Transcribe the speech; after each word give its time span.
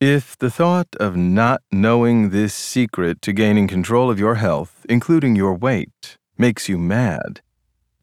If 0.00 0.38
the 0.38 0.48
thought 0.48 0.94
of 1.00 1.16
not 1.16 1.60
knowing 1.72 2.30
this 2.30 2.54
secret 2.54 3.20
to 3.22 3.32
gaining 3.32 3.66
control 3.66 4.12
of 4.12 4.20
your 4.20 4.36
health, 4.36 4.86
including 4.88 5.34
your 5.34 5.54
weight, 5.54 6.16
makes 6.36 6.68
you 6.68 6.78
mad, 6.78 7.40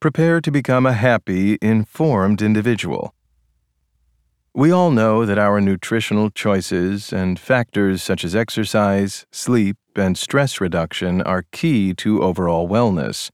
prepare 0.01 0.41
to 0.41 0.51
become 0.51 0.85
a 0.85 0.91
happy, 0.91 1.57
informed 1.61 2.41
individual. 2.41 3.15
We 4.53 4.71
all 4.71 4.91
know 4.91 5.25
that 5.25 5.37
our 5.37 5.61
nutritional 5.61 6.31
choices 6.31 7.13
and 7.13 7.39
factors 7.39 8.03
such 8.03 8.25
as 8.25 8.35
exercise, 8.35 9.25
sleep, 9.31 9.77
and 9.95 10.17
stress 10.17 10.59
reduction 10.59 11.21
are 11.21 11.45
key 11.53 11.93
to 11.93 12.21
overall 12.21 12.67
wellness. 12.67 13.31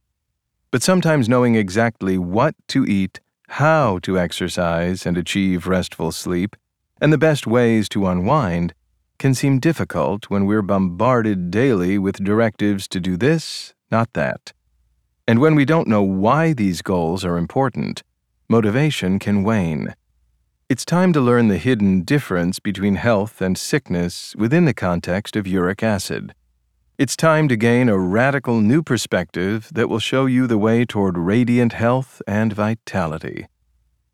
But 0.70 0.84
sometimes 0.84 1.28
knowing 1.28 1.56
exactly 1.56 2.20
what 2.20 2.54
to 2.68 2.86
eat, 2.86 3.22
how 3.48 3.98
to 4.04 4.20
exercise 4.20 5.08
and 5.08 5.18
achieve 5.18 5.66
restful 5.66 6.12
sleep, 6.12 6.56
and 7.02 7.12
the 7.12 7.18
best 7.18 7.48
ways 7.48 7.90
to 7.90 8.06
unwind 8.06 8.74
can 9.18 9.34
seem 9.34 9.60
difficult 9.60 10.30
when 10.30 10.46
we're 10.46 10.62
bombarded 10.62 11.52
daily 11.52 11.98
with 11.98 12.24
directives 12.24 12.88
to 12.88 13.00
do 13.00 13.18
this, 13.18 13.74
not 13.92 14.14
that. 14.14 14.54
And 15.28 15.40
when 15.40 15.56
we 15.56 15.66
don't 15.66 15.88
know 15.88 16.04
why 16.04 16.54
these 16.54 16.82
goals 16.82 17.26
are 17.26 17.38
important, 17.38 18.04
motivation 18.48 19.20
can 19.20 19.44
wane. 19.44 19.96
It's 20.70 20.86
time 20.86 21.12
to 21.14 21.22
learn 21.22 21.50
the 21.50 21.58
hidden 21.58 22.04
difference 22.04 22.60
between 22.60 22.96
health 22.96 23.42
and 23.42 23.58
sickness 23.58 24.36
within 24.38 24.66
the 24.66 24.74
context 24.74 25.36
of 25.36 25.46
uric 25.46 25.84
acid. 25.84 26.34
It's 26.98 27.18
time 27.18 27.48
to 27.48 27.56
gain 27.56 27.90
a 27.90 27.98
radical 27.98 28.62
new 28.62 28.82
perspective 28.84 29.70
that 29.74 29.90
will 29.90 30.00
show 30.00 30.28
you 30.28 30.48
the 30.48 30.58
way 30.58 30.86
toward 30.86 31.18
radiant 31.18 31.74
health 31.74 32.22
and 32.28 32.54
vitality. 32.54 33.48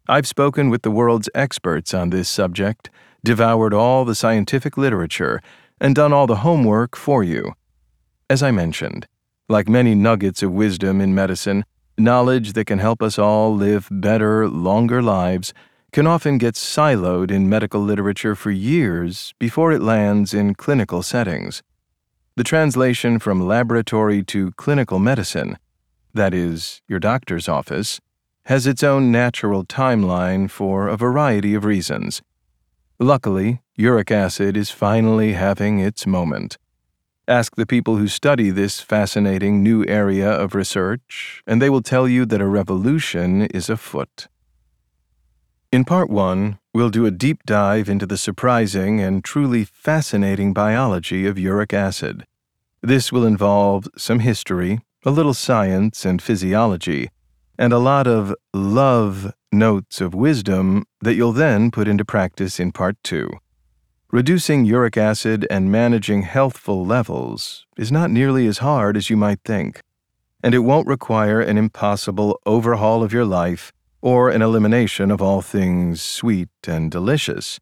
I've 0.09 0.27
spoken 0.27 0.69
with 0.69 0.83
the 0.83 0.91
world's 0.91 1.29
experts 1.35 1.93
on 1.93 2.11
this 2.11 2.29
subject, 2.29 2.89
devoured 3.25 3.73
all 3.73 4.05
the 4.05 4.15
scientific 4.15 4.77
literature, 4.77 5.41
and 5.81 5.93
done 5.93 6.13
all 6.13 6.27
the 6.27 6.37
homework 6.37 6.95
for 6.95 7.25
you. 7.25 7.53
As 8.29 8.41
I 8.41 8.51
mentioned, 8.51 9.05
like 9.49 9.67
many 9.67 9.95
nuggets 9.95 10.41
of 10.41 10.53
wisdom 10.53 11.01
in 11.01 11.13
medicine, 11.13 11.65
knowledge 11.97 12.53
that 12.53 12.65
can 12.65 12.79
help 12.79 13.01
us 13.01 13.19
all 13.19 13.53
live 13.53 13.89
better, 13.91 14.47
longer 14.47 15.01
lives 15.01 15.53
can 15.91 16.07
often 16.07 16.37
get 16.37 16.55
siloed 16.55 17.29
in 17.29 17.49
medical 17.49 17.81
literature 17.81 18.35
for 18.35 18.51
years 18.51 19.33
before 19.39 19.73
it 19.73 19.81
lands 19.81 20.33
in 20.33 20.55
clinical 20.55 21.03
settings. 21.03 21.63
The 22.37 22.43
translation 22.45 23.19
from 23.19 23.45
laboratory 23.45 24.23
to 24.23 24.51
clinical 24.53 24.99
medicine, 24.99 25.57
that 26.13 26.33
is, 26.33 26.81
your 26.87 26.99
doctor's 26.99 27.49
office, 27.49 27.99
has 28.47 28.65
its 28.65 28.81
own 28.81 29.11
natural 29.11 29.65
timeline 29.65 30.49
for 30.49 30.87
a 30.87 30.95
variety 30.95 31.53
of 31.53 31.65
reasons. 31.65 32.21
Luckily, 32.97 33.61
uric 33.75 34.09
acid 34.09 34.55
is 34.55 34.71
finally 34.71 35.33
having 35.33 35.79
its 35.79 36.07
moment. 36.07 36.57
Ask 37.27 37.57
the 37.57 37.65
people 37.65 37.97
who 37.97 38.07
study 38.07 38.49
this 38.49 38.79
fascinating 38.79 39.61
new 39.61 39.85
area 39.85 40.31
of 40.31 40.55
research, 40.55 41.43
and 41.45 41.61
they 41.61 41.69
will 41.69 41.81
tell 41.81 42.07
you 42.07 42.25
that 42.25 42.39
a 42.39 42.47
revolution 42.47 43.47
is 43.47 43.69
afoot. 43.69 44.29
In 45.69 45.83
part 45.83 46.09
one, 46.09 46.57
we'll 46.73 46.89
do 46.89 47.05
a 47.05 47.11
deep 47.11 47.43
dive 47.45 47.89
into 47.89 48.05
the 48.05 48.15
surprising 48.15 49.01
and 49.01 49.25
truly 49.25 49.65
fascinating 49.65 50.53
biology 50.53 51.27
of 51.27 51.37
uric 51.37 51.73
acid. 51.73 52.25
This 52.81 53.11
will 53.11 53.25
involve 53.25 53.89
some 53.97 54.19
history, 54.19 54.79
a 55.03 55.11
little 55.11 55.33
science 55.33 56.05
and 56.05 56.21
physiology, 56.21 57.09
and 57.57 57.73
a 57.73 57.79
lot 57.79 58.07
of 58.07 58.33
love 58.53 59.33
notes 59.51 60.01
of 60.01 60.13
wisdom 60.13 60.85
that 61.01 61.15
you'll 61.15 61.31
then 61.31 61.71
put 61.71 61.87
into 61.87 62.05
practice 62.05 62.59
in 62.59 62.71
part 62.71 62.95
two. 63.03 63.29
Reducing 64.11 64.65
uric 64.65 64.95
acid 64.95 65.45
and 65.49 65.71
managing 65.71 66.21
healthful 66.21 66.85
levels 66.85 67.65
is 67.77 67.91
not 67.91 68.09
nearly 68.09 68.47
as 68.47 68.59
hard 68.59 68.95
as 68.95 69.09
you 69.09 69.17
might 69.17 69.39
think, 69.43 69.81
and 70.41 70.53
it 70.53 70.59
won't 70.59 70.87
require 70.87 71.41
an 71.41 71.57
impossible 71.57 72.39
overhaul 72.45 73.03
of 73.03 73.11
your 73.11 73.25
life 73.25 73.73
or 74.01 74.29
an 74.29 74.41
elimination 74.41 75.11
of 75.11 75.21
all 75.21 75.41
things 75.41 76.01
sweet 76.01 76.49
and 76.67 76.91
delicious. 76.91 77.59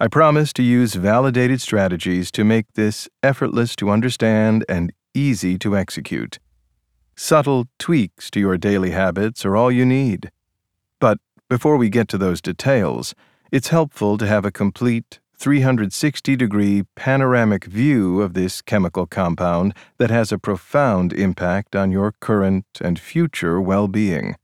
I 0.00 0.08
promise 0.08 0.52
to 0.54 0.62
use 0.62 0.94
validated 0.94 1.60
strategies 1.60 2.30
to 2.32 2.44
make 2.44 2.66
this 2.74 3.08
effortless 3.22 3.76
to 3.76 3.90
understand 3.90 4.64
and 4.68 4.92
easy 5.14 5.58
to 5.58 5.76
execute. 5.76 6.38
Subtle 7.18 7.66
tweaks 7.78 8.30
to 8.30 8.38
your 8.38 8.58
daily 8.58 8.90
habits 8.90 9.46
are 9.46 9.56
all 9.56 9.72
you 9.72 9.86
need. 9.86 10.30
But 11.00 11.18
before 11.48 11.78
we 11.78 11.88
get 11.88 12.08
to 12.08 12.18
those 12.18 12.42
details, 12.42 13.14
it's 13.50 13.68
helpful 13.68 14.18
to 14.18 14.26
have 14.26 14.44
a 14.44 14.52
complete 14.52 15.18
360 15.38 16.36
degree 16.36 16.82
panoramic 16.94 17.64
view 17.64 18.20
of 18.20 18.34
this 18.34 18.60
chemical 18.60 19.06
compound 19.06 19.72
that 19.96 20.10
has 20.10 20.30
a 20.30 20.38
profound 20.38 21.14
impact 21.14 21.74
on 21.74 21.90
your 21.90 22.12
current 22.20 22.66
and 22.82 22.98
future 22.98 23.62
well 23.62 23.88
being. 23.88 24.36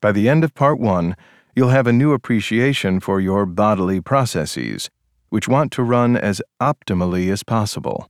By 0.00 0.12
the 0.12 0.28
end 0.28 0.44
of 0.44 0.54
part 0.54 0.78
one, 0.78 1.16
you'll 1.56 1.70
have 1.70 1.88
a 1.88 1.92
new 1.92 2.12
appreciation 2.12 3.00
for 3.00 3.20
your 3.20 3.46
bodily 3.46 4.00
processes, 4.00 4.90
which 5.28 5.48
want 5.48 5.72
to 5.72 5.82
run 5.82 6.16
as 6.16 6.40
optimally 6.60 7.32
as 7.32 7.42
possible. 7.42 8.08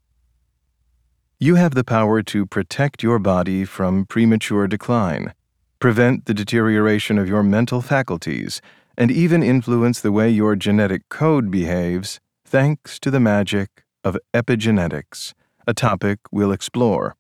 You 1.42 1.54
have 1.54 1.72
the 1.74 1.84
power 1.84 2.22
to 2.24 2.44
protect 2.44 3.02
your 3.02 3.18
body 3.18 3.64
from 3.64 4.04
premature 4.04 4.66
decline, 4.66 5.32
prevent 5.78 6.26
the 6.26 6.34
deterioration 6.34 7.16
of 7.16 7.30
your 7.30 7.42
mental 7.42 7.80
faculties, 7.80 8.60
and 8.94 9.10
even 9.10 9.42
influence 9.42 10.02
the 10.02 10.12
way 10.12 10.28
your 10.28 10.54
genetic 10.54 11.08
code 11.08 11.50
behaves 11.50 12.20
thanks 12.44 13.00
to 13.00 13.10
the 13.10 13.20
magic 13.20 13.84
of 14.04 14.18
epigenetics, 14.34 15.32
a 15.66 15.72
topic 15.72 16.18
we'll 16.30 16.52
explore. 16.52 17.16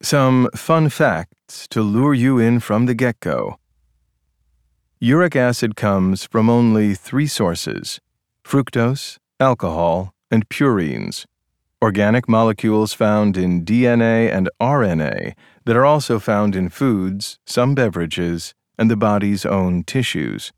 Some 0.00 0.48
fun 0.54 0.88
facts 0.88 1.66
to 1.70 1.82
lure 1.82 2.14
you 2.14 2.38
in 2.38 2.60
from 2.60 2.86
the 2.86 2.94
get 2.94 3.18
go. 3.18 3.56
Uric 5.00 5.34
acid 5.34 5.74
comes 5.74 6.22
from 6.22 6.48
only 6.48 6.94
three 6.94 7.26
sources 7.26 8.00
fructose, 8.44 9.18
alcohol, 9.40 10.14
and 10.30 10.48
purines, 10.48 11.24
organic 11.82 12.28
molecules 12.28 12.92
found 12.92 13.36
in 13.36 13.64
DNA 13.64 14.32
and 14.32 14.48
RNA 14.60 15.34
that 15.64 15.76
are 15.76 15.84
also 15.84 16.18
found 16.18 16.56
in 16.56 16.68
foods, 16.68 17.38
some 17.44 17.74
beverages, 17.74 18.54
and 18.78 18.90
the 18.90 18.96
body's 18.96 19.44
own 19.44 19.84
tissues. 19.84 20.52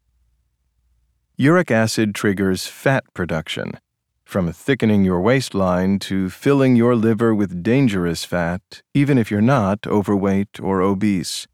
Uric 1.37 1.71
acid 1.71 2.15
triggers 2.15 2.67
fat 2.67 3.05
production, 3.15 3.79
from 4.25 4.53
thickening 4.53 5.05
your 5.05 5.21
waistline 5.21 5.99
to 6.01 6.29
filling 6.29 6.77
your 6.77 6.95
liver 6.95 7.35
with 7.35 7.63
dangerous 7.63 8.25
fat, 8.25 8.83
even 8.95 9.19
if 9.19 9.31
you're 9.31 9.41
not 9.41 9.87
overweight 9.87 10.61
or 10.61 10.83
obese. 10.83 11.47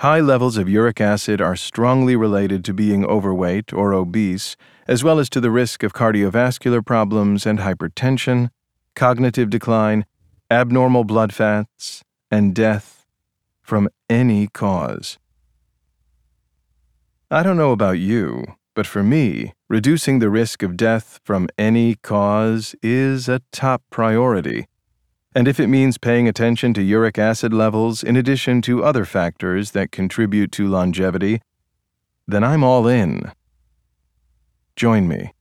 High 0.00 0.20
levels 0.20 0.58
of 0.58 0.68
uric 0.68 1.00
acid 1.00 1.40
are 1.40 1.56
strongly 1.56 2.16
related 2.16 2.66
to 2.66 2.74
being 2.74 3.02
overweight 3.06 3.72
or 3.72 3.94
obese, 3.94 4.54
as 4.86 5.02
well 5.02 5.18
as 5.18 5.30
to 5.30 5.40
the 5.40 5.50
risk 5.50 5.82
of 5.82 5.94
cardiovascular 5.94 6.84
problems 6.84 7.46
and 7.46 7.60
hypertension, 7.60 8.50
cognitive 8.94 9.48
decline, 9.48 10.04
abnormal 10.50 11.04
blood 11.04 11.32
fats, 11.32 12.02
and 12.30 12.54
death 12.54 13.06
from 13.62 13.88
any 14.10 14.48
cause. 14.48 15.16
I 17.30 17.42
don't 17.42 17.56
know 17.56 17.72
about 17.72 17.98
you, 17.98 18.44
but 18.74 18.86
for 18.86 19.02
me, 19.02 19.54
reducing 19.66 20.18
the 20.18 20.28
risk 20.28 20.62
of 20.62 20.76
death 20.76 21.20
from 21.24 21.48
any 21.56 21.94
cause 21.94 22.74
is 22.82 23.30
a 23.30 23.40
top 23.50 23.82
priority. 23.88 24.66
And 25.36 25.46
if 25.46 25.60
it 25.60 25.66
means 25.66 25.98
paying 25.98 26.26
attention 26.26 26.72
to 26.72 26.82
uric 26.82 27.18
acid 27.18 27.52
levels 27.52 28.02
in 28.02 28.16
addition 28.16 28.62
to 28.62 28.82
other 28.82 29.04
factors 29.04 29.72
that 29.72 29.92
contribute 29.92 30.50
to 30.52 30.66
longevity, 30.66 31.42
then 32.26 32.42
I'm 32.42 32.64
all 32.64 32.88
in. 32.88 33.30
Join 34.76 35.06
me. 35.06 35.34